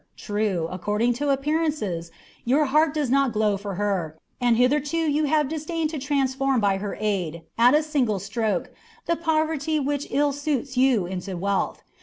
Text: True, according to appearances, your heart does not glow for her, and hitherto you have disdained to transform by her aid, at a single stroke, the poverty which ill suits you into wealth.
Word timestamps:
True, 0.17 0.67
according 0.71 1.13
to 1.21 1.29
appearances, 1.29 2.09
your 2.43 2.65
heart 2.65 2.91
does 2.91 3.11
not 3.11 3.31
glow 3.33 3.55
for 3.55 3.75
her, 3.75 4.17
and 4.41 4.57
hitherto 4.57 4.97
you 4.97 5.25
have 5.25 5.47
disdained 5.47 5.91
to 5.91 5.99
transform 5.99 6.59
by 6.59 6.77
her 6.77 6.97
aid, 6.99 7.43
at 7.55 7.75
a 7.75 7.83
single 7.83 8.17
stroke, 8.17 8.71
the 9.05 9.15
poverty 9.15 9.79
which 9.79 10.07
ill 10.09 10.31
suits 10.33 10.75
you 10.75 11.05
into 11.05 11.37
wealth. 11.37 11.83